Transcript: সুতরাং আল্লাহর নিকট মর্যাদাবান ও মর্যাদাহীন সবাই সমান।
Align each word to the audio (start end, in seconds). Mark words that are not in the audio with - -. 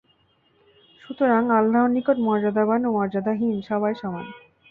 সুতরাং 1.01 1.43
আল্লাহর 1.57 1.93
নিকট 1.95 2.17
মর্যাদাবান 2.19 2.81
ও 2.85 2.89
মর্যাদাহীন 2.91 3.55
সবাই 3.69 3.93
সমান। 4.01 4.25